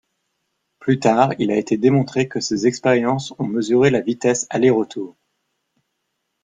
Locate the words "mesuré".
3.45-3.91